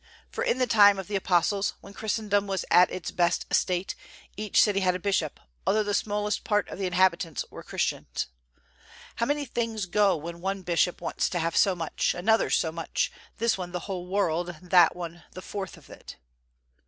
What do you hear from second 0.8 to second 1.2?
of the